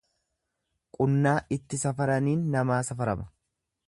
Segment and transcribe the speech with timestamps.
[0.97, 3.29] Qunnaa itti safaraniin namaa safarama.